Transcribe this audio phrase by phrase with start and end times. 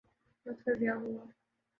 [0.45, 1.25] وقت کا ضیاع ہوا۔